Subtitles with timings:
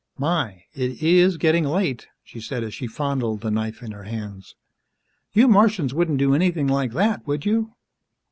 [0.17, 4.55] "My, it is getting late," she said as she fondled the knife in her hands.
[5.31, 7.75] "You Martians wouldn't do anything like that, would you?"